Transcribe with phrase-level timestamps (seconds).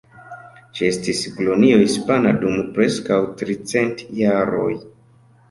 [0.77, 4.73] Ĝi estis kolonio hispana dum preskaŭ tricent jaroj.